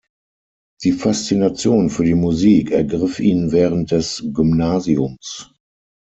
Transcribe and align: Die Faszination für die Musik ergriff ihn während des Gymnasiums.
Die 0.83 0.93
Faszination 0.93 1.91
für 1.91 2.03
die 2.03 2.15
Musik 2.15 2.71
ergriff 2.71 3.19
ihn 3.19 3.51
während 3.51 3.91
des 3.91 4.23
Gymnasiums. 4.33 5.53